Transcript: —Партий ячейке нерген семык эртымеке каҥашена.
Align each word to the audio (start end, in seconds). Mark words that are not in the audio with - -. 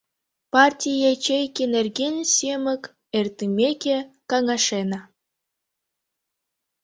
—Партий 0.53 0.99
ячейке 1.13 1.63
нерген 1.75 2.15
семык 2.35 2.83
эртымеке 3.19 3.97
каҥашена. 4.29 4.99